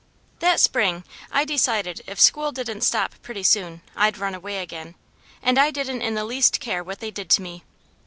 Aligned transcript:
That 0.39 0.59
spring 0.59 1.03
I 1.31 1.45
decided 1.45 2.01
if 2.07 2.19
school 2.19 2.51
didn't 2.51 2.81
stop 2.81 3.13
pretty 3.21 3.43
soon, 3.43 3.83
I'd 3.95 4.17
run 4.17 4.33
away 4.33 4.57
again, 4.57 4.95
and 5.43 5.59
I 5.59 5.69
didn't 5.69 6.01
in 6.01 6.15
the 6.15 6.25
least 6.25 6.59
care 6.59 6.83
what 6.83 7.01
they 7.01 7.11
did 7.11 7.29
to 7.29 7.41
me. 7.43 7.63